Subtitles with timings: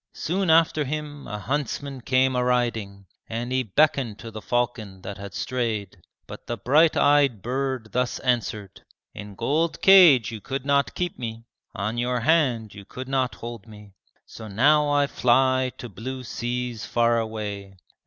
[0.15, 5.19] Soon after him a huntsman came a riding, And he beckoned to the falcon that
[5.19, 8.81] had strayed, But the bright eyed bird thus answered:
[9.13, 11.45] "In gold cage you could not keep me,
[11.75, 13.93] On your hand you could not hold me,
[14.25, 17.75] So now I fly to blue seas far away.